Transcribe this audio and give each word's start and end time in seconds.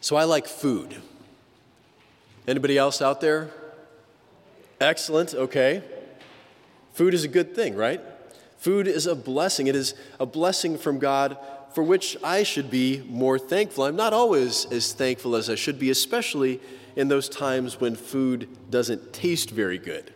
So 0.00 0.16
I 0.16 0.24
like 0.24 0.46
food. 0.46 0.96
Anybody 2.46 2.78
else 2.78 3.02
out 3.02 3.20
there? 3.20 3.50
Excellent, 4.80 5.34
okay. 5.34 5.82
Food 6.92 7.14
is 7.14 7.24
a 7.24 7.28
good 7.28 7.54
thing, 7.54 7.74
right? 7.74 8.00
Food 8.58 8.86
is 8.86 9.06
a 9.06 9.14
blessing. 9.14 9.66
It 9.66 9.76
is 9.76 9.94
a 10.18 10.26
blessing 10.26 10.78
from 10.78 10.98
God 10.98 11.36
for 11.74 11.82
which 11.82 12.16
I 12.24 12.42
should 12.42 12.70
be 12.70 13.04
more 13.08 13.38
thankful. 13.38 13.84
I'm 13.84 13.96
not 13.96 14.12
always 14.12 14.64
as 14.72 14.92
thankful 14.92 15.36
as 15.36 15.50
I 15.50 15.56
should 15.56 15.78
be, 15.78 15.90
especially 15.90 16.60
in 16.96 17.08
those 17.08 17.28
times 17.28 17.80
when 17.80 17.94
food 17.94 18.48
doesn't 18.70 19.12
taste 19.12 19.50
very 19.50 19.78
good. 19.78 20.12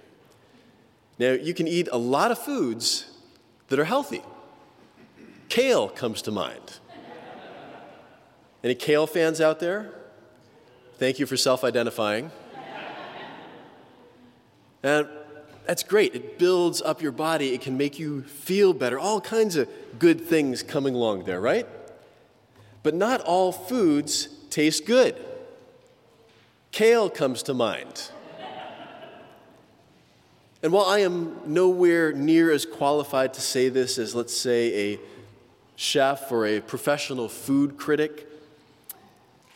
Now, 1.18 1.32
you 1.32 1.52
can 1.52 1.68
eat 1.68 1.86
a 1.92 1.98
lot 1.98 2.30
of 2.30 2.38
foods 2.38 3.10
that 3.68 3.78
are 3.78 3.84
healthy. 3.84 4.22
Kale 5.50 5.90
comes 5.90 6.22
to 6.22 6.30
mind. 6.30 6.78
Any 8.62 8.74
kale 8.74 9.06
fans 9.06 9.40
out 9.40 9.61
there? 9.61 9.90
Thank 10.98 11.19
you 11.19 11.27
for 11.27 11.37
self 11.37 11.64
identifying. 11.64 12.30
And 14.83 15.09
that's 15.66 15.83
great. 15.83 16.14
It 16.14 16.38
builds 16.38 16.83
up 16.83 17.02
your 17.02 17.12
body, 17.12 17.55
it 17.55 17.60
can 17.60 17.77
make 17.77 17.98
you 17.98 18.23
feel 18.23 18.73
better. 18.73 18.98
All 18.98 19.20
kinds 19.20 19.56
of 19.56 19.69
good 19.98 20.20
things 20.20 20.62
coming 20.62 20.95
along 20.95 21.24
there, 21.24 21.41
right? 21.41 21.66
But 22.83 22.95
not 22.95 23.20
all 23.20 23.52
foods 23.52 24.28
taste 24.50 24.86
good. 24.86 25.16
Kale 26.72 27.11
comes 27.11 27.42
to 27.45 27.55
mind. 27.55 28.11
And 30.62 30.72
while 30.72 30.84
I 30.84 30.98
am 30.98 31.41
nowhere 31.47 32.12
near 32.12 32.52
as 32.52 32.66
qualified 32.66 33.33
to 33.34 33.41
say 33.41 33.70
this 33.70 33.97
as, 33.97 34.14
let's 34.14 34.36
say, 34.36 34.92
a 34.92 35.00
chef 35.77 36.30
or 36.30 36.47
a 36.47 36.61
professional 36.61 37.28
food 37.28 37.78
critic, 37.78 38.30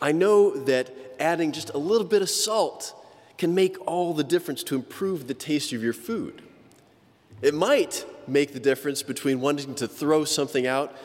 I 0.01 0.11
know 0.11 0.51
that 0.51 0.93
adding 1.19 1.51
just 1.51 1.69
a 1.71 1.77
little 1.77 2.07
bit 2.07 2.21
of 2.21 2.29
salt 2.29 2.93
can 3.37 3.55
make 3.55 3.77
all 3.87 4.13
the 4.13 4.23
difference 4.23 4.63
to 4.63 4.75
improve 4.75 5.27
the 5.27 5.33
taste 5.33 5.73
of 5.73 5.83
your 5.83 5.93
food. 5.93 6.41
It 7.41 7.53
might 7.53 8.05
make 8.27 8.53
the 8.53 8.59
difference 8.59 9.03
between 9.03 9.41
wanting 9.41 9.75
to 9.75 9.87
throw 9.87 10.25
something 10.25 10.65
out 10.65 10.95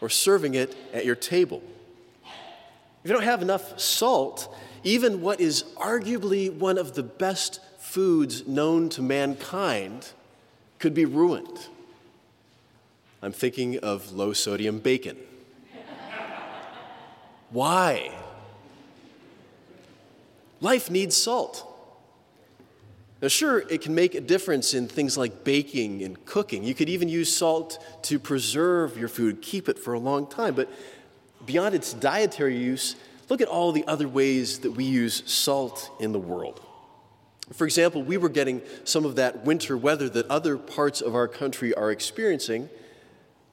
or 0.00 0.08
serving 0.08 0.54
it 0.54 0.76
at 0.92 1.04
your 1.04 1.16
table. 1.16 1.62
If 2.24 3.08
you 3.08 3.12
don't 3.12 3.24
have 3.24 3.42
enough 3.42 3.80
salt, 3.80 4.54
even 4.84 5.20
what 5.20 5.40
is 5.40 5.64
arguably 5.76 6.52
one 6.52 6.78
of 6.78 6.94
the 6.94 7.02
best 7.02 7.60
foods 7.78 8.46
known 8.46 8.88
to 8.90 9.02
mankind 9.02 10.12
could 10.78 10.94
be 10.94 11.04
ruined. 11.04 11.68
I'm 13.22 13.32
thinking 13.32 13.78
of 13.78 14.12
low 14.12 14.32
sodium 14.32 14.78
bacon. 14.78 15.16
Why? 17.50 18.12
Life 20.60 20.90
needs 20.90 21.16
salt. 21.16 21.66
Now, 23.22 23.28
sure, 23.28 23.58
it 23.58 23.82
can 23.82 23.94
make 23.94 24.14
a 24.14 24.20
difference 24.20 24.72
in 24.72 24.88
things 24.88 25.18
like 25.18 25.44
baking 25.44 26.02
and 26.02 26.24
cooking. 26.24 26.64
You 26.64 26.74
could 26.74 26.88
even 26.88 27.08
use 27.08 27.34
salt 27.34 27.82
to 28.04 28.18
preserve 28.18 28.96
your 28.96 29.08
food, 29.08 29.42
keep 29.42 29.68
it 29.68 29.78
for 29.78 29.92
a 29.92 29.98
long 29.98 30.26
time. 30.26 30.54
But 30.54 30.70
beyond 31.44 31.74
its 31.74 31.92
dietary 31.92 32.56
use, 32.56 32.96
look 33.28 33.42
at 33.42 33.48
all 33.48 33.72
the 33.72 33.84
other 33.86 34.08
ways 34.08 34.60
that 34.60 34.70
we 34.70 34.84
use 34.84 35.22
salt 35.30 35.90
in 36.00 36.12
the 36.12 36.18
world. 36.18 36.62
For 37.52 37.64
example, 37.64 38.02
we 38.02 38.16
were 38.16 38.28
getting 38.28 38.62
some 38.84 39.04
of 39.04 39.16
that 39.16 39.44
winter 39.44 39.76
weather 39.76 40.08
that 40.08 40.26
other 40.30 40.56
parts 40.56 41.00
of 41.00 41.14
our 41.14 41.28
country 41.28 41.74
are 41.74 41.90
experiencing. 41.90 42.70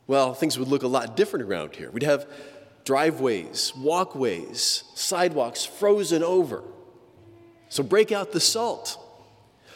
Well, 0.05 0.33
things 0.33 0.57
would 0.57 0.67
look 0.69 0.83
a 0.83 0.87
lot 0.87 1.17
different 1.17 1.43
around 1.43 1.75
here. 1.75 1.91
We'd 1.91 2.03
have 2.03 2.25
driveways, 2.85 3.73
walkways, 3.75 4.83
sidewalks 4.93 5.65
frozen 5.65 6.23
over. 6.23 6.63
So 7.69 7.83
break 7.83 8.11
out 8.11 8.31
the 8.31 8.39
salt 8.39 8.97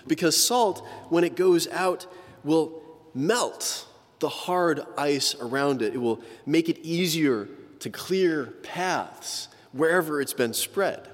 because 0.08 0.36
salt, 0.36 0.86
when 1.10 1.24
it 1.24 1.36
goes 1.36 1.68
out, 1.68 2.08
will 2.44 2.82
melt 3.14 3.86
the 4.20 4.30
hard 4.30 4.86
ice 4.98 5.36
around 5.40 5.82
it. 5.82 5.94
It 5.94 5.98
will 5.98 6.22
make 6.46 6.70
it 6.70 6.80
easier 6.80 7.48
to 7.80 7.90
clear 7.90 8.46
paths 8.64 9.48
wherever 9.72 10.22
it's 10.22 10.34
been 10.34 10.54
spread. 10.54 11.08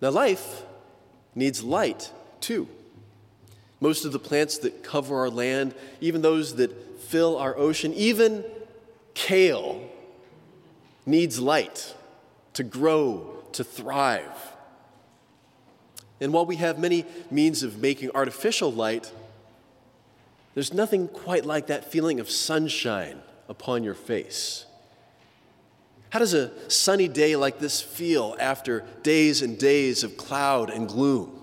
Now, 0.00 0.10
life 0.10 0.62
needs 1.34 1.62
light 1.62 2.10
too. 2.40 2.68
Most 3.80 4.04
of 4.04 4.12
the 4.12 4.18
plants 4.18 4.58
that 4.58 4.82
cover 4.82 5.16
our 5.18 5.30
land, 5.30 5.74
even 6.00 6.22
those 6.22 6.56
that 6.56 7.00
fill 7.00 7.36
our 7.38 7.56
ocean, 7.56 7.92
even 7.94 8.44
kale, 9.14 9.82
needs 11.06 11.40
light 11.40 11.94
to 12.54 12.62
grow, 12.62 13.39
to 13.54 13.64
thrive. 13.64 14.56
And 16.20 16.32
while 16.32 16.46
we 16.46 16.56
have 16.56 16.78
many 16.78 17.06
means 17.30 17.62
of 17.62 17.78
making 17.78 18.10
artificial 18.14 18.70
light, 18.70 19.10
there's 20.54 20.74
nothing 20.74 21.08
quite 21.08 21.46
like 21.46 21.68
that 21.68 21.90
feeling 21.90 22.20
of 22.20 22.28
sunshine 22.28 23.22
upon 23.48 23.84
your 23.84 23.94
face. 23.94 24.66
How 26.10 26.18
does 26.18 26.34
a 26.34 26.50
sunny 26.68 27.06
day 27.08 27.36
like 27.36 27.60
this 27.60 27.80
feel 27.80 28.36
after 28.40 28.84
days 29.02 29.42
and 29.42 29.56
days 29.56 30.02
of 30.02 30.16
cloud 30.16 30.68
and 30.68 30.88
gloom? 30.88 31.40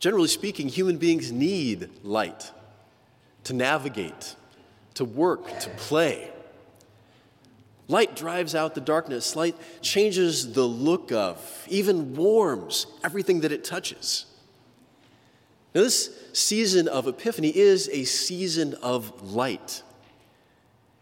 Generally 0.00 0.28
speaking, 0.28 0.68
human 0.68 0.96
beings 0.96 1.30
need 1.30 1.90
light 2.02 2.50
to 3.44 3.52
navigate, 3.52 4.34
to 4.94 5.04
work, 5.04 5.58
to 5.60 5.70
play. 5.70 6.30
Light 7.88 8.16
drives 8.16 8.54
out 8.54 8.74
the 8.74 8.80
darkness. 8.80 9.36
Light 9.36 9.56
changes 9.80 10.52
the 10.52 10.64
look 10.66 11.12
of, 11.12 11.66
even 11.68 12.16
warms 12.16 12.86
everything 13.04 13.40
that 13.40 13.52
it 13.52 13.62
touches. 13.62 14.26
Now, 15.74 15.82
this 15.82 16.10
season 16.32 16.88
of 16.88 17.06
Epiphany 17.06 17.56
is 17.56 17.88
a 17.90 18.04
season 18.04 18.74
of 18.82 19.22
light. 19.22 19.82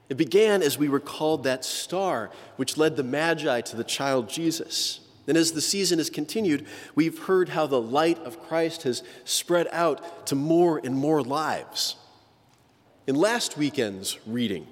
It 0.09 0.17
began 0.17 0.63
as 0.63 0.77
we 0.77 0.89
recalled 0.89 1.45
that 1.45 1.65
star 1.65 2.31
which 2.57 2.77
led 2.77 2.97
the 2.97 3.03
Magi 3.03 3.63
to 3.63 3.77
the 3.77 3.85
child 3.85 4.29
Jesus. 4.29 5.01
And 5.27 5.39
as 5.39 5.53
the 5.53 5.63
season 5.63 5.99
has 5.99 6.11
continued, 6.11 6.67
we've 6.95 7.19
heard 7.21 7.51
how 7.51 7.67
the 7.67 7.81
light 7.81 8.19
of 8.25 8.43
Christ 8.43 8.83
has 8.83 9.03
spread 9.25 9.69
out 9.73 10.27
to 10.27 10.35
more 10.35 10.79
and 10.85 10.95
more 10.95 11.23
lives. 11.23 11.97
In 13.07 13.15
last 13.15 13.57
weekend's 13.57 14.19
reading, 14.27 14.67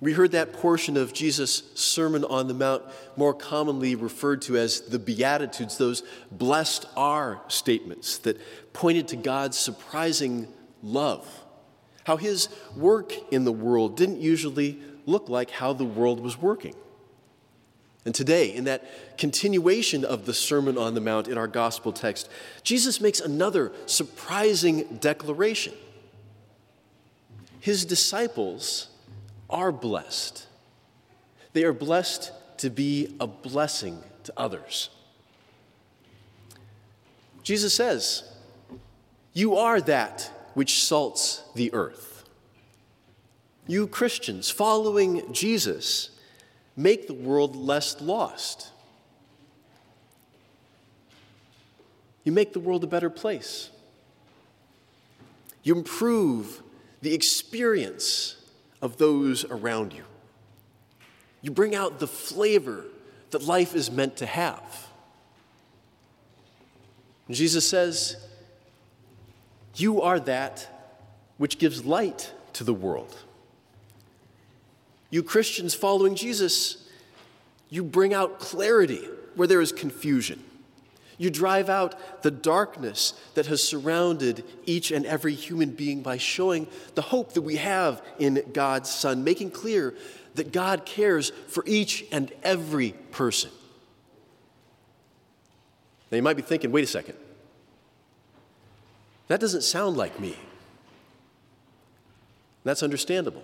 we 0.00 0.12
heard 0.12 0.32
that 0.32 0.52
portion 0.52 0.96
of 0.96 1.12
Jesus' 1.12 1.62
Sermon 1.74 2.24
on 2.24 2.48
the 2.48 2.54
Mount, 2.54 2.82
more 3.16 3.32
commonly 3.32 3.94
referred 3.94 4.42
to 4.42 4.56
as 4.56 4.82
the 4.82 4.98
Beatitudes, 4.98 5.78
those 5.78 6.02
blessed 6.30 6.86
are 6.96 7.40
statements 7.48 8.18
that 8.18 8.40
pointed 8.72 9.08
to 9.08 9.16
God's 9.16 9.56
surprising 9.56 10.48
love. 10.82 11.26
How 12.04 12.16
his 12.16 12.48
work 12.76 13.14
in 13.32 13.44
the 13.44 13.52
world 13.52 13.96
didn't 13.96 14.20
usually 14.20 14.78
look 15.06 15.28
like 15.28 15.50
how 15.50 15.72
the 15.72 15.84
world 15.84 16.20
was 16.20 16.36
working. 16.36 16.74
And 18.04 18.14
today, 18.14 18.54
in 18.54 18.64
that 18.64 19.16
continuation 19.16 20.04
of 20.04 20.26
the 20.26 20.34
Sermon 20.34 20.76
on 20.76 20.94
the 20.94 21.00
Mount 21.00 21.26
in 21.26 21.38
our 21.38 21.48
gospel 21.48 21.92
text, 21.92 22.28
Jesus 22.62 23.00
makes 23.00 23.20
another 23.20 23.72
surprising 23.86 24.98
declaration. 25.00 25.72
His 27.60 27.86
disciples 27.86 28.88
are 29.48 29.72
blessed. 29.72 30.46
They 31.52 31.64
are 31.64 31.72
blessed 31.72 32.32
to 32.58 32.70
be 32.70 33.16
a 33.20 33.26
blessing 33.26 34.02
to 34.24 34.32
others. 34.36 34.90
Jesus 37.42 37.74
says, 37.74 38.24
You 39.32 39.56
are 39.56 39.80
that 39.82 40.30
which 40.54 40.84
salts 40.84 41.42
the 41.54 41.72
earth. 41.74 42.24
You 43.66 43.86
Christians 43.86 44.50
following 44.50 45.32
Jesus 45.32 46.10
make 46.76 47.06
the 47.06 47.14
world 47.14 47.56
less 47.56 48.00
lost. 48.00 48.70
You 52.24 52.32
make 52.32 52.52
the 52.52 52.60
world 52.60 52.84
a 52.84 52.86
better 52.86 53.10
place. 53.10 53.70
You 55.62 55.76
improve 55.76 56.62
the 57.02 57.14
experience 57.14 58.36
of 58.84 58.98
those 58.98 59.46
around 59.46 59.94
you. 59.94 60.04
You 61.40 61.50
bring 61.50 61.74
out 61.74 61.98
the 61.98 62.06
flavor 62.06 62.84
that 63.30 63.42
life 63.42 63.74
is 63.74 63.90
meant 63.90 64.18
to 64.18 64.26
have. 64.26 64.86
And 67.26 67.34
Jesus 67.34 67.66
says, 67.66 68.16
You 69.74 70.02
are 70.02 70.20
that 70.20 70.68
which 71.38 71.58
gives 71.58 71.86
light 71.86 72.30
to 72.52 72.62
the 72.62 72.74
world. 72.74 73.16
You 75.08 75.22
Christians 75.22 75.74
following 75.74 76.14
Jesus, 76.14 76.86
you 77.70 77.82
bring 77.82 78.12
out 78.12 78.38
clarity 78.38 79.08
where 79.34 79.48
there 79.48 79.62
is 79.62 79.72
confusion. 79.72 80.44
You 81.16 81.30
drive 81.30 81.68
out 81.68 82.22
the 82.22 82.30
darkness 82.30 83.14
that 83.34 83.46
has 83.46 83.62
surrounded 83.62 84.44
each 84.66 84.90
and 84.90 85.06
every 85.06 85.34
human 85.34 85.70
being 85.70 86.02
by 86.02 86.16
showing 86.16 86.66
the 86.94 87.02
hope 87.02 87.34
that 87.34 87.42
we 87.42 87.56
have 87.56 88.02
in 88.18 88.42
God's 88.52 88.90
Son, 88.90 89.22
making 89.24 89.52
clear 89.52 89.94
that 90.34 90.52
God 90.52 90.84
cares 90.84 91.30
for 91.48 91.62
each 91.66 92.04
and 92.10 92.32
every 92.42 92.92
person. 93.12 93.50
Now, 96.10 96.16
you 96.16 96.22
might 96.22 96.36
be 96.36 96.42
thinking, 96.42 96.72
wait 96.72 96.84
a 96.84 96.88
second. 96.88 97.16
That 99.28 99.40
doesn't 99.40 99.62
sound 99.62 99.96
like 99.96 100.20
me. 100.20 100.36
That's 102.64 102.82
understandable. 102.82 103.42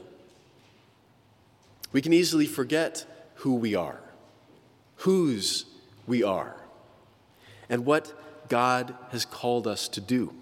We 1.93 2.03
can 2.03 2.13
easily 2.13 2.47
forget 2.47 3.05
who 3.37 3.55
we 3.55 3.75
are, 3.75 4.01
whose 4.97 5.65
we 6.07 6.23
are, 6.23 6.60
and 7.71 7.87
what 7.87 8.13
God 8.49 8.95
has 9.13 9.25
called 9.25 9.67
us 9.67 9.89
to 9.89 10.01
do. 10.03 10.35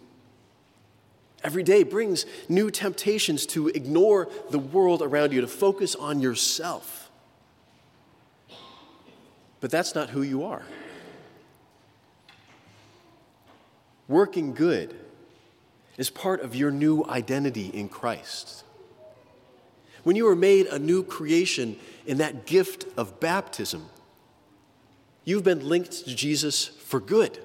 Every 1.44 1.62
day 1.62 1.84
brings 1.84 2.26
new 2.48 2.70
temptations 2.70 3.46
to 3.46 3.68
ignore 3.68 4.28
the 4.50 4.58
world 4.58 5.02
around 5.02 5.32
you, 5.32 5.40
to 5.40 5.46
focus 5.46 5.94
on 5.94 6.18
yourself. 6.18 7.10
But 9.60 9.70
that's 9.70 9.94
not 9.94 10.10
who 10.10 10.22
you 10.22 10.44
are. 10.44 10.62
Working 14.08 14.54
good 14.54 14.96
is 15.96 16.10
part 16.10 16.40
of 16.40 16.56
your 16.56 16.70
new 16.70 17.04
identity 17.04 17.66
in 17.66 17.88
Christ. 17.88 18.64
When 20.02 20.16
you 20.16 20.26
are 20.28 20.36
made 20.36 20.66
a 20.66 20.78
new 20.78 21.02
creation 21.02 21.78
in 22.06 22.18
that 22.18 22.46
gift 22.46 22.86
of 22.96 23.20
baptism, 23.20 23.90
you've 25.28 25.44
been 25.44 25.68
linked 25.68 25.92
to 26.06 26.14
Jesus 26.14 26.66
for 26.66 27.00
good. 27.00 27.38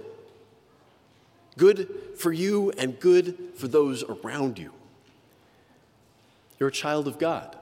Good 1.57 1.89
for 2.17 2.31
you 2.31 2.71
and 2.77 2.97
good 2.97 3.37
for 3.55 3.67
those 3.67 4.03
around 4.03 4.57
you. 4.57 4.71
You're 6.59 6.69
a 6.69 6.71
child 6.71 7.09
of 7.09 7.19
God. 7.19 7.57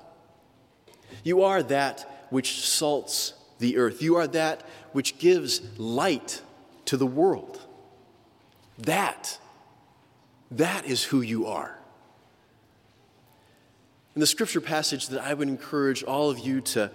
You 1.23 1.41
are 1.41 1.63
that 1.63 2.27
which 2.29 2.61
salts 2.61 3.33
the 3.57 3.77
earth. 3.77 4.03
You 4.03 4.17
are 4.17 4.27
that 4.27 4.61
which 4.91 5.17
gives 5.17 5.61
light 5.79 6.41
to 6.85 6.97
the 6.97 7.07
world. 7.07 7.59
That, 8.77 9.39
that 10.51 10.85
is 10.85 11.03
who 11.03 11.21
you 11.21 11.47
are. 11.47 11.77
In 14.15 14.19
the 14.19 14.27
scripture 14.27 14.61
passage 14.61 15.07
that 15.07 15.23
I 15.23 15.33
would 15.33 15.47
encourage 15.47 16.03
all 16.03 16.29
of 16.29 16.37
you 16.37 16.61
to 16.61 16.91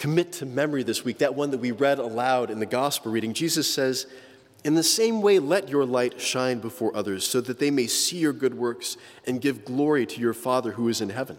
commit 0.00 0.32
to 0.32 0.46
memory 0.46 0.82
this 0.82 1.04
week, 1.04 1.18
that 1.18 1.34
one 1.34 1.50
that 1.50 1.58
we 1.58 1.72
read 1.72 1.98
aloud 1.98 2.50
in 2.50 2.58
the 2.58 2.64
gospel 2.64 3.12
reading, 3.12 3.34
Jesus 3.34 3.72
says, 3.72 4.06
In 4.64 4.74
the 4.74 4.82
same 4.82 5.20
way, 5.20 5.38
let 5.38 5.68
your 5.68 5.84
light 5.84 6.18
shine 6.18 6.58
before 6.58 6.96
others, 6.96 7.26
so 7.26 7.42
that 7.42 7.58
they 7.58 7.70
may 7.70 7.86
see 7.86 8.16
your 8.16 8.32
good 8.32 8.54
works 8.54 8.96
and 9.26 9.42
give 9.42 9.62
glory 9.62 10.06
to 10.06 10.18
your 10.18 10.32
Father 10.32 10.72
who 10.72 10.88
is 10.88 11.02
in 11.02 11.10
heaven. 11.10 11.38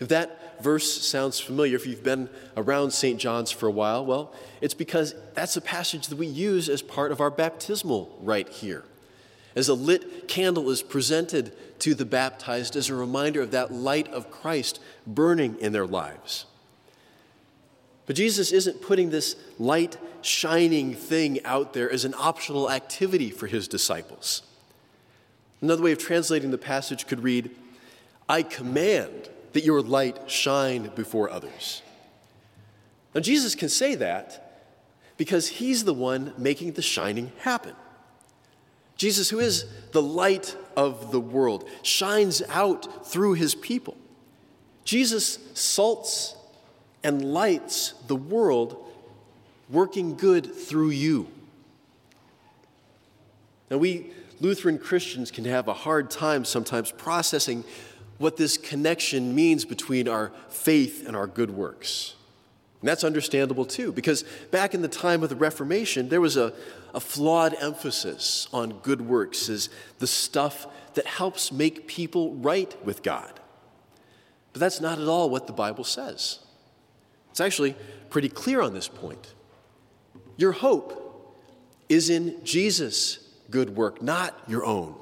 If 0.00 0.08
that 0.08 0.60
verse 0.60 1.06
sounds 1.06 1.38
familiar, 1.38 1.76
if 1.76 1.86
you've 1.86 2.02
been 2.02 2.28
around 2.56 2.90
St. 2.90 3.20
John's 3.20 3.52
for 3.52 3.68
a 3.68 3.72
while, 3.72 4.04
well, 4.04 4.34
it's 4.60 4.74
because 4.74 5.14
that's 5.34 5.56
a 5.56 5.60
passage 5.60 6.08
that 6.08 6.18
we 6.18 6.26
use 6.26 6.68
as 6.68 6.82
part 6.82 7.12
of 7.12 7.20
our 7.20 7.30
baptismal 7.30 8.18
rite 8.22 8.48
here. 8.48 8.82
As 9.54 9.68
a 9.68 9.74
lit 9.74 10.26
candle 10.26 10.68
is 10.68 10.82
presented 10.82 11.52
to 11.78 11.94
the 11.94 12.04
baptized 12.04 12.74
as 12.74 12.90
a 12.90 12.94
reminder 12.96 13.40
of 13.40 13.52
that 13.52 13.72
light 13.72 14.08
of 14.08 14.32
Christ 14.32 14.80
burning 15.06 15.56
in 15.60 15.70
their 15.70 15.86
lives. 15.86 16.46
But 18.06 18.16
Jesus 18.16 18.52
isn't 18.52 18.82
putting 18.82 19.10
this 19.10 19.36
light 19.58 19.96
shining 20.22 20.94
thing 20.94 21.44
out 21.44 21.72
there 21.72 21.90
as 21.90 22.04
an 22.04 22.14
optional 22.18 22.70
activity 22.70 23.30
for 23.30 23.46
his 23.46 23.68
disciples. 23.68 24.42
Another 25.60 25.82
way 25.82 25.92
of 25.92 25.98
translating 25.98 26.50
the 26.50 26.58
passage 26.58 27.06
could 27.06 27.22
read, 27.22 27.50
I 28.28 28.42
command 28.42 29.30
that 29.52 29.64
your 29.64 29.80
light 29.80 30.30
shine 30.30 30.90
before 30.94 31.30
others. 31.30 31.82
Now, 33.14 33.20
Jesus 33.20 33.54
can 33.54 33.68
say 33.68 33.94
that 33.94 34.62
because 35.16 35.48
he's 35.48 35.84
the 35.84 35.94
one 35.94 36.34
making 36.36 36.72
the 36.72 36.82
shining 36.82 37.32
happen. 37.38 37.74
Jesus, 38.96 39.30
who 39.30 39.38
is 39.40 39.64
the 39.92 40.02
light 40.02 40.56
of 40.76 41.12
the 41.12 41.20
world, 41.20 41.68
shines 41.82 42.42
out 42.48 43.06
through 43.06 43.34
his 43.34 43.54
people. 43.54 43.96
Jesus 44.84 45.38
salts 45.54 46.36
and 47.04 47.32
lights 47.32 47.94
the 48.08 48.16
world, 48.16 48.84
working 49.68 50.16
good 50.16 50.54
through 50.54 50.90
you. 50.90 51.28
Now, 53.70 53.78
we 53.78 54.10
Lutheran 54.40 54.78
Christians 54.78 55.30
can 55.30 55.44
have 55.44 55.68
a 55.68 55.72
hard 55.72 56.10
time 56.10 56.44
sometimes 56.44 56.90
processing 56.90 57.64
what 58.18 58.36
this 58.36 58.56
connection 58.56 59.34
means 59.34 59.64
between 59.64 60.08
our 60.08 60.32
faith 60.48 61.06
and 61.06 61.16
our 61.16 61.26
good 61.26 61.50
works. 61.50 62.14
And 62.80 62.88
that's 62.88 63.04
understandable 63.04 63.64
too, 63.64 63.92
because 63.92 64.24
back 64.50 64.74
in 64.74 64.82
the 64.82 64.88
time 64.88 65.22
of 65.22 65.30
the 65.30 65.36
Reformation, 65.36 66.08
there 66.08 66.20
was 66.20 66.36
a, 66.36 66.52
a 66.92 67.00
flawed 67.00 67.54
emphasis 67.60 68.48
on 68.52 68.80
good 68.80 69.00
works 69.00 69.48
as 69.48 69.70
the 69.98 70.06
stuff 70.06 70.66
that 70.94 71.06
helps 71.06 71.50
make 71.50 71.86
people 71.86 72.34
right 72.34 72.76
with 72.84 73.02
God. 73.02 73.40
But 74.52 74.60
that's 74.60 74.80
not 74.80 74.98
at 74.98 75.08
all 75.08 75.30
what 75.30 75.46
the 75.46 75.52
Bible 75.52 75.84
says. 75.84 76.40
It's 77.34 77.40
actually 77.40 77.74
pretty 78.10 78.28
clear 78.28 78.60
on 78.60 78.74
this 78.74 78.86
point. 78.86 79.34
Your 80.36 80.52
hope 80.52 81.36
is 81.88 82.08
in 82.08 82.36
Jesus' 82.44 83.18
good 83.50 83.70
work, 83.70 84.00
not 84.00 84.38
your 84.46 84.64
own. 84.64 84.94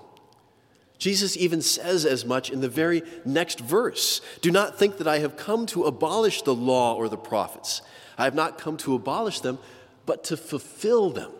Jesus 0.97 1.37
even 1.37 1.61
says 1.61 2.07
as 2.07 2.25
much 2.25 2.49
in 2.49 2.63
the 2.63 2.71
very 2.71 3.03
next 3.27 3.61
verse 3.61 4.23
Do 4.41 4.51
not 4.51 4.79
think 4.79 4.97
that 4.97 5.07
I 5.07 5.19
have 5.19 5.37
come 5.37 5.67
to 5.67 5.85
abolish 5.85 6.41
the 6.41 6.55
law 6.55 6.95
or 6.95 7.11
the 7.11 7.19
prophets. 7.19 7.83
I 8.17 8.25
have 8.25 8.35
not 8.35 8.57
come 8.57 8.79
to 8.79 8.95
abolish 8.95 9.41
them, 9.41 9.59
but 10.07 10.25
to 10.25 10.39
fulfill 10.39 11.11
them. 11.11 11.33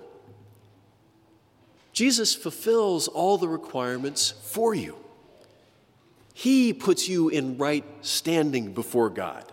Jesus 1.95 2.35
fulfills 2.35 3.09
all 3.09 3.39
the 3.39 3.49
requirements 3.49 4.35
for 4.43 4.75
you. 4.75 4.97
He 6.35 6.75
puts 6.75 7.09
you 7.09 7.31
in 7.31 7.57
right 7.57 7.87
standing 8.03 8.75
before 8.75 9.09
God. 9.09 9.52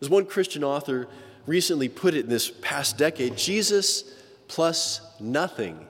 As 0.00 0.10
one 0.10 0.26
Christian 0.26 0.62
author 0.62 1.08
recently 1.46 1.88
put 1.88 2.14
it 2.14 2.24
in 2.24 2.30
this 2.30 2.50
past 2.50 2.98
decade 2.98 3.36
Jesus 3.36 4.04
plus 4.48 5.00
nothing 5.20 5.86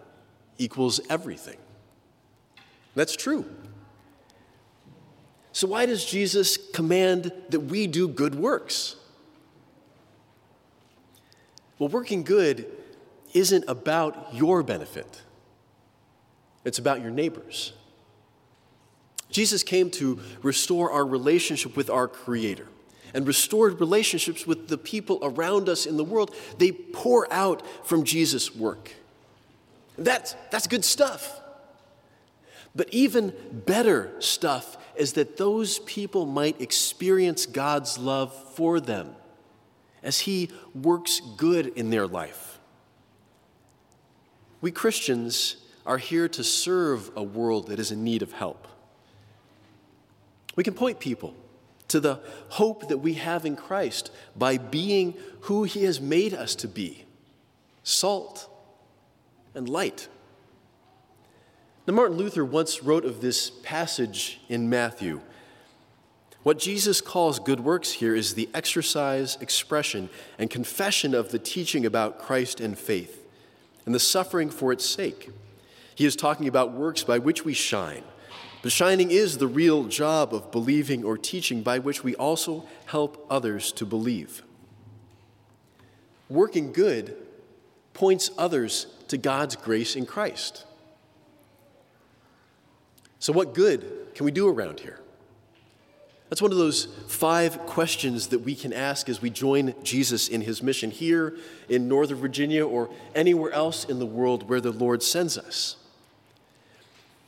equals 0.59 1.01
everything. 1.11 1.57
That's 2.95 3.17
true. 3.17 3.45
So, 5.53 5.67
why 5.69 5.87
does 5.87 6.05
Jesus 6.05 6.57
command 6.57 7.33
that 7.51 7.61
we 7.61 7.87
do 7.87 8.09
good 8.09 8.35
works? 8.35 8.97
Well, 11.79 11.89
working 11.89 12.23
good 12.23 12.71
isn't 13.35 13.65
about 13.69 14.35
your 14.35 14.63
benefit, 14.63 15.23
it's 16.65 16.79
about 16.79 17.03
your 17.03 17.11
neighbor's. 17.11 17.73
Jesus 19.29 19.63
came 19.63 19.91
to 19.91 20.21
restore 20.43 20.93
our 20.93 21.05
relationship 21.05 21.77
with 21.77 21.91
our 21.91 22.07
Creator 22.07 22.69
and 23.17 23.27
restored 23.27 23.81
relationships 23.81 24.47
with 24.47 24.69
the 24.69 24.77
people 24.77 25.19
around 25.23 25.71
us 25.71 25.87
in 25.87 25.97
the 25.97 26.05
world. 26.05 26.35
They 26.59 26.71
pour 26.71 27.27
out 27.33 27.63
from 27.87 28.05
Jesus' 28.05 28.55
work. 28.55 28.93
That's, 29.97 30.37
that's 30.51 30.67
good 30.67 30.85
stuff. 30.85 31.41
But 32.75 32.91
even 32.93 33.33
better 33.51 34.13
stuff 34.19 34.77
is 34.97 35.15
that 35.15 35.39
those 35.39 35.79
people 35.79 36.27
might 36.27 36.61
experience 36.61 37.47
God's 37.47 37.97
love 37.97 38.35
for 38.53 38.81
them 38.81 39.15
as 40.03 40.21
He 40.21 40.51
works 40.75 41.23
good 41.39 41.69
in 41.69 41.89
their 41.89 42.07
life. 42.07 42.59
We 44.61 44.71
Christians 44.71 45.57
are 45.87 45.97
here 45.97 46.29
to 46.29 46.45
serve 46.45 47.11
a 47.17 47.23
world 47.23 47.69
that 47.69 47.79
is 47.79 47.91
in 47.91 48.05
need 48.05 48.21
of 48.21 48.33
help. 48.33 48.69
We 50.55 50.65
can 50.65 50.75
point 50.75 51.01
people 51.01 51.35
to 51.97 52.01
the 52.01 52.21
hope 52.51 52.89
that 52.89 52.99
we 52.99 53.15
have 53.15 53.47
in 53.47 53.57
Christ 53.57 54.11
by 54.37 54.59
being 54.59 55.15
who 55.43 55.65
He 55.65 55.85
has 55.85 55.99
made 56.01 56.35
us 56.35 56.55
to 56.57 56.69
be 56.69 57.05
salt 57.83 58.51
and 59.55 59.69
light. 59.69 60.09
Now, 61.87 61.95
Martin 61.95 62.19
Luther 62.19 62.45
once 62.45 62.83
wrote 62.83 63.05
of 63.05 63.21
this 63.21 63.51
passage 63.63 64.41
in 64.49 64.69
Matthew. 64.69 65.23
What 66.43 66.59
Jesus 66.59 67.01
calls 67.01 67.39
good 67.39 67.61
works 67.61 67.93
here 67.93 68.15
is 68.15 68.35
the 68.35 68.49
exercise, 68.53 69.39
expression, 69.41 70.11
and 70.39 70.51
confession 70.51 71.15
of 71.15 71.31
the 71.31 71.39
teaching 71.39 71.87
about 71.87 72.19
Christ 72.19 72.61
and 72.61 72.79
faith 72.79 73.25
and 73.87 73.95
the 73.95 74.01
suffering 74.01 74.51
for 74.51 74.71
its 74.71 74.85
sake. 74.85 75.31
He 75.95 76.05
is 76.05 76.15
talking 76.15 76.47
about 76.47 76.73
works 76.73 77.05
by 77.05 77.19
which 77.19 77.45
we 77.45 77.55
shine. 77.55 78.05
But 78.67 78.73
shining 78.73 79.13
is 79.13 79.39
the 79.39 79.47
real 79.47 79.85
job 79.85 80.35
of 80.35 80.51
believing 80.51 81.05
or 81.05 81.17
teaching 81.17 81.63
by 81.63 81.79
which 81.79 82.03
we 82.03 82.17
also 82.17 82.65
help 82.87 83.25
others 83.31 83.71
to 83.71 83.87
believe. 83.87 84.43
Working 86.29 86.73
good 86.73 87.17
points 87.95 88.29
others 88.37 88.89
to 89.07 89.19
God's 89.19 89.55
grace 89.55 89.95
in 89.95 90.05
Christ. 90.05 90.65
So, 93.21 93.33
what 93.33 93.55
good 93.55 94.09
can 94.17 94.25
we 94.25 94.33
do 94.33 94.49
around 94.49 94.81
here? 94.81 94.99
That's 96.29 96.43
one 96.43 96.51
of 96.51 96.59
those 96.59 96.87
five 97.07 97.67
questions 97.67 98.27
that 98.31 98.41
we 98.41 98.57
can 98.57 98.73
ask 98.73 99.09
as 99.09 99.23
we 99.23 99.31
join 99.31 99.77
Jesus 99.85 100.27
in 100.27 100.41
his 100.41 100.61
mission 100.61 100.91
here 100.91 101.37
in 101.69 101.87
Northern 101.87 102.19
Virginia 102.19 102.67
or 102.67 102.91
anywhere 103.15 103.53
else 103.53 103.85
in 103.85 104.01
the 104.01 104.07
world 104.07 104.49
where 104.49 104.61
the 104.61 104.73
Lord 104.73 105.05
sends 105.05 105.39
us. 105.39 105.77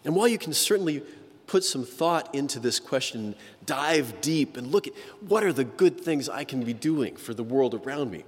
And 0.04 0.16
while 0.16 0.26
you 0.26 0.38
can 0.38 0.52
certainly 0.52 1.02
put 1.48 1.64
some 1.64 1.84
thought 1.84 2.32
into 2.34 2.60
this 2.60 2.78
question, 2.78 3.34
dive 3.66 4.20
deep, 4.20 4.56
and 4.56 4.68
look 4.68 4.86
at 4.86 4.92
what 5.26 5.42
are 5.42 5.52
the 5.52 5.64
good 5.64 6.00
things 6.00 6.28
I 6.28 6.44
can 6.44 6.62
be 6.62 6.74
doing 6.74 7.16
for 7.16 7.34
the 7.34 7.42
world 7.42 7.74
around 7.74 8.12
me, 8.12 8.24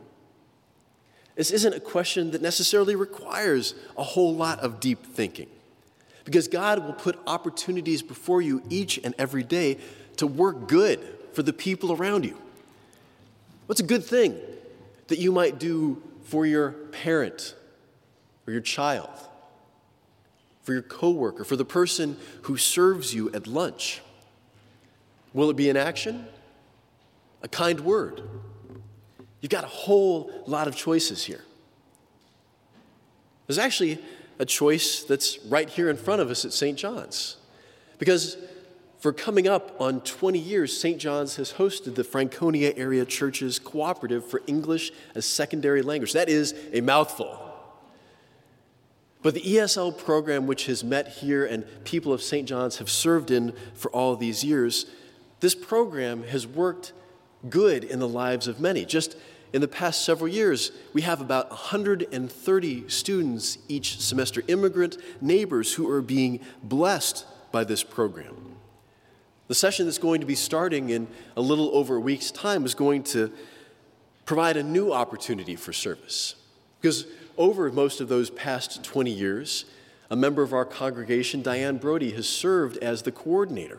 this 1.37 1.53
isn't 1.53 1.73
a 1.73 1.81
question 1.81 2.33
that 2.33 2.43
necessarily 2.43 2.97
requires 2.97 3.75
a 3.97 4.03
whole 4.03 4.35
lot 4.35 4.61
of 4.61 4.81
deep 4.81 5.07
thinking. 5.07 5.49
Because 6.25 6.49
God 6.49 6.85
will 6.85 6.93
put 6.93 7.19
opportunities 7.27 8.03
before 8.03 8.43
you 8.43 8.63
each 8.69 8.99
and 9.03 9.15
every 9.19 9.43
day 9.43 9.79
to 10.17 10.27
work 10.27 10.69
good 10.69 11.01
for 11.33 11.43
the 11.43 11.53
people 11.53 11.93
around 11.93 12.25
you. 12.25 12.37
What's 13.67 13.81
a 13.81 13.85
good 13.85 14.05
thing 14.05 14.39
that 15.07 15.19
you 15.19 15.33
might 15.33 15.59
do 15.59 16.03
for 16.25 16.45
your 16.45 16.73
parent 16.73 17.55
or 18.47 18.53
your 18.53 18.61
child, 18.61 19.09
for 20.63 20.73
your 20.73 20.83
coworker, 20.83 21.45
for 21.45 21.57
the 21.57 21.65
person 21.65 22.17
who 22.43 22.57
serves 22.57 23.15
you 23.15 23.31
at 23.33 23.47
lunch? 23.47 24.01
Will 25.33 25.51
it 25.51 25.57
be 25.57 25.71
an 25.71 25.77
action? 25.77 26.27
A 27.43 27.49
kind 27.49 27.81
word? 27.81 28.23
You've 29.41 29.51
got 29.51 29.65
a 29.65 29.69
whole 29.69 30.31
lot 30.47 30.69
of 30.69 30.77
choices 30.77 31.25
here. 31.25 31.43
There's 33.47 33.59
actually 33.59 33.99
a 34.39 34.45
choice 34.45 35.03
that's 35.03 35.39
right 35.47 35.69
here 35.69 35.91
in 35.91 35.97
front 35.97 36.21
of 36.21 36.31
us 36.31 36.45
at 36.45 36.53
St. 36.53 36.79
John's. 36.79 37.37
Because 37.99 38.37
for 39.01 39.13
coming 39.13 39.49
up 39.49 39.81
on 39.81 40.03
20 40.03 40.39
years, 40.39 40.79
St. 40.79 40.99
John's 40.99 41.37
has 41.37 41.55
hosted 41.55 41.95
the 41.95 42.05
Franconia 42.05 42.73
Area 42.77 43.05
Churches 43.05 43.59
Cooperative 43.59 44.25
for 44.25 44.43
English 44.47 44.93
as 45.15 45.25
Secondary 45.25 45.83
Language. 45.83 46.13
That 46.13 46.29
is 46.29 46.55
a 46.73 46.81
mouthful. 46.81 47.50
But 49.23 49.35
the 49.35 49.43
ESL 49.43 49.99
program, 49.99 50.47
which 50.47 50.67
has 50.67 50.83
met 50.83 51.09
here 51.09 51.45
and 51.45 51.65
people 51.85 52.13
of 52.13 52.23
St. 52.23 52.49
John's 52.49 52.79
have 52.79 52.89
served 52.89 53.31
in 53.31 53.53
for 53.75 53.91
all 53.91 54.17
these 54.17 54.43
years, 54.43 54.87
this 55.41 55.55
program 55.55 56.23
has 56.25 56.47
worked 56.47 56.93
good 57.49 57.85
in 57.85 57.99
the 57.99 58.09
lives 58.09 58.47
of 58.47 58.61
many. 58.61 58.85
Just 58.85 59.17
in 59.53 59.61
the 59.61 59.69
past 59.69 60.05
several 60.05 60.29
years, 60.29 60.73
we 60.93 61.03
have 61.03 61.21
about 61.21 61.51
130 61.51 62.89
students 62.89 63.59
each 63.69 64.01
semester, 64.01 64.43
immigrant 64.49 64.97
neighbors 65.21 65.75
who 65.75 65.91
are 65.91 66.03
being 66.03 66.41
blessed 66.63 67.27
by 67.53 67.65
this 67.65 67.83
program. 67.83 68.57
The 69.49 69.55
session 69.55 69.87
that's 69.87 69.99
going 69.99 70.21
to 70.21 70.27
be 70.27 70.37
starting 70.37 70.91
in 70.91 71.09
a 71.37 71.41
little 71.41 71.75
over 71.75 71.97
a 71.97 72.01
week's 72.01 72.31
time 72.31 72.65
is 72.65 72.75
going 72.75 73.03
to 73.05 73.33
provide 74.25 74.57
a 74.57 74.63
new 74.63 74.93
opportunity 74.93 75.57
for 75.57 75.73
service. 75.73 76.37
Because 76.81 77.07
over 77.37 77.71
most 77.71 78.01
of 78.01 78.09
those 78.09 78.31
past 78.31 78.83
20 78.83 79.11
years, 79.11 79.65
a 80.11 80.17
member 80.17 80.43
of 80.43 80.53
our 80.53 80.65
congregation, 80.65 81.43
Diane 81.43 81.79
Brody, 81.79 82.13
has 82.13 82.29
served 82.29 82.77
as 82.79 83.03
the 83.03 83.13
coordinator. 83.13 83.79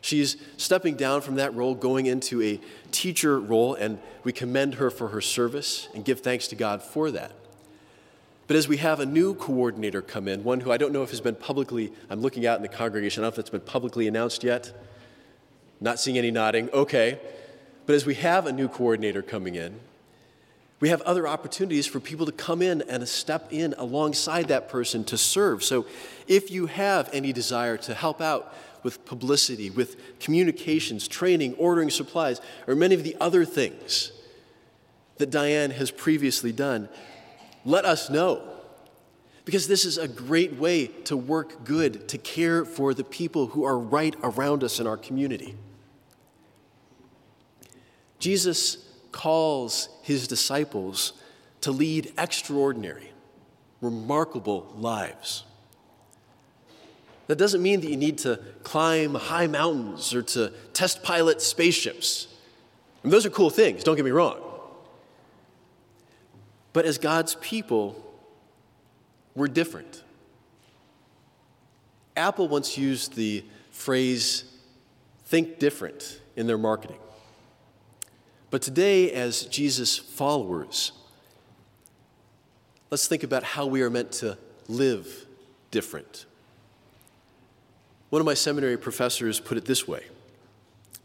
She's 0.00 0.36
stepping 0.56 0.94
down 0.94 1.22
from 1.22 1.36
that 1.36 1.54
role, 1.54 1.74
going 1.74 2.06
into 2.06 2.42
a 2.42 2.60
teacher 2.92 3.40
role, 3.40 3.74
and 3.74 3.98
we 4.22 4.32
commend 4.32 4.74
her 4.74 4.90
for 4.90 5.08
her 5.08 5.20
service 5.20 5.88
and 5.94 6.04
give 6.04 6.20
thanks 6.20 6.46
to 6.48 6.54
God 6.54 6.82
for 6.82 7.10
that. 7.10 7.32
But 8.46 8.56
as 8.56 8.68
we 8.68 8.76
have 8.76 9.00
a 9.00 9.06
new 9.06 9.34
coordinator 9.34 10.02
come 10.02 10.28
in, 10.28 10.44
one 10.44 10.60
who 10.60 10.70
I 10.70 10.76
don't 10.76 10.92
know 10.92 11.02
if 11.02 11.10
has 11.10 11.20
been 11.20 11.34
publicly, 11.34 11.92
I'm 12.08 12.20
looking 12.20 12.46
out 12.46 12.56
in 12.56 12.62
the 12.62 12.68
congregation, 12.68 13.22
I 13.22 13.24
don't 13.24 13.26
know 13.26 13.28
if 13.30 13.36
that's 13.36 13.50
been 13.50 13.60
publicly 13.60 14.06
announced 14.06 14.44
yet. 14.44 14.72
Not 15.80 15.98
seeing 15.98 16.16
any 16.16 16.30
nodding. 16.30 16.70
Okay. 16.70 17.18
But 17.86 17.96
as 17.96 18.06
we 18.06 18.14
have 18.14 18.46
a 18.46 18.52
new 18.52 18.68
coordinator 18.68 19.22
coming 19.22 19.56
in, 19.56 19.80
we 20.78 20.90
have 20.90 21.00
other 21.02 21.26
opportunities 21.26 21.86
for 21.86 22.00
people 22.00 22.26
to 22.26 22.32
come 22.32 22.60
in 22.60 22.82
and 22.82 23.06
step 23.08 23.48
in 23.50 23.74
alongside 23.78 24.48
that 24.48 24.68
person 24.68 25.04
to 25.04 25.16
serve. 25.16 25.64
So 25.64 25.86
if 26.26 26.50
you 26.50 26.66
have 26.66 27.08
any 27.12 27.32
desire 27.32 27.78
to 27.78 27.94
help 27.94 28.20
out 28.20 28.54
with 28.82 29.04
publicity, 29.06 29.70
with 29.70 30.20
communications, 30.20 31.08
training, 31.08 31.54
ordering 31.54 31.90
supplies, 31.90 32.40
or 32.66 32.74
many 32.74 32.94
of 32.94 33.04
the 33.04 33.16
other 33.20 33.44
things 33.44 34.12
that 35.16 35.30
Diane 35.30 35.70
has 35.70 35.90
previously 35.90 36.52
done, 36.52 36.88
let 37.64 37.84
us 37.84 38.10
know. 38.10 38.42
Because 39.46 39.68
this 39.68 39.84
is 39.84 39.96
a 39.96 40.08
great 40.08 40.54
way 40.56 40.88
to 41.04 41.16
work 41.16 41.64
good, 41.64 42.08
to 42.08 42.18
care 42.18 42.64
for 42.64 42.92
the 42.92 43.04
people 43.04 43.46
who 43.46 43.64
are 43.64 43.78
right 43.78 44.14
around 44.22 44.62
us 44.62 44.78
in 44.78 44.86
our 44.86 44.96
community. 44.96 45.54
Jesus 48.18 48.85
calls 49.16 49.88
his 50.02 50.28
disciples 50.28 51.14
to 51.62 51.72
lead 51.72 52.12
extraordinary, 52.18 53.10
remarkable 53.80 54.70
lives. 54.76 55.44
That 57.28 57.36
doesn't 57.36 57.62
mean 57.62 57.80
that 57.80 57.88
you 57.88 57.96
need 57.96 58.18
to 58.18 58.38
climb 58.62 59.14
high 59.14 59.46
mountains 59.46 60.12
or 60.12 60.20
to 60.22 60.52
test 60.74 61.02
pilot 61.02 61.40
spaceships. 61.40 62.28
I 63.02 63.06
mean, 63.06 63.10
those 63.10 63.24
are 63.24 63.30
cool 63.30 63.48
things, 63.48 63.82
don't 63.82 63.96
get 63.96 64.04
me 64.04 64.10
wrong. 64.10 64.38
But 66.74 66.84
as 66.84 66.98
God's 66.98 67.36
people, 67.36 67.96
we're 69.34 69.48
different. 69.48 70.02
Apple 72.18 72.48
once 72.48 72.76
used 72.76 73.14
the 73.14 73.42
phrase 73.70 74.44
think 75.24 75.58
different 75.58 76.20
in 76.36 76.46
their 76.46 76.58
marketing. 76.58 76.98
But 78.50 78.62
today, 78.62 79.10
as 79.12 79.46
Jesus' 79.46 79.98
followers, 79.98 80.92
let's 82.90 83.08
think 83.08 83.22
about 83.22 83.42
how 83.42 83.66
we 83.66 83.82
are 83.82 83.90
meant 83.90 84.12
to 84.12 84.38
live 84.68 85.26
different. 85.70 86.26
One 88.10 88.20
of 88.20 88.26
my 88.26 88.34
seminary 88.34 88.76
professors 88.76 89.40
put 89.40 89.58
it 89.58 89.64
this 89.64 89.88
way 89.88 90.04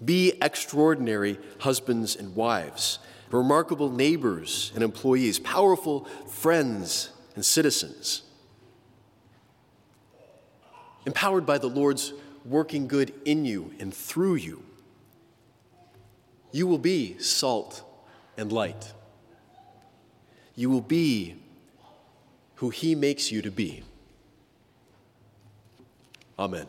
Be 0.03 0.33
extraordinary 0.41 1.39
husbands 1.59 2.15
and 2.15 2.35
wives, 2.35 2.99
remarkable 3.31 3.89
neighbors 3.89 4.71
and 4.75 4.83
employees, 4.83 5.39
powerful 5.39 6.05
friends 6.27 7.09
and 7.35 7.43
citizens. 7.43 8.21
Empowered 11.07 11.47
by 11.47 11.57
the 11.57 11.67
Lord's 11.67 12.13
working 12.45 12.87
good 12.87 13.11
in 13.25 13.45
you 13.45 13.73
and 13.79 13.91
through 13.91 14.35
you 14.35 14.63
you 16.51 16.67
will 16.67 16.77
be 16.77 17.17
salt 17.19 17.83
and 18.37 18.51
light. 18.51 18.93
You 20.55 20.69
will 20.69 20.81
be 20.81 21.35
who 22.55 22.69
He 22.69 22.95
makes 22.95 23.31
you 23.31 23.41
to 23.41 23.51
be. 23.51 23.83
Amen. 26.37 26.67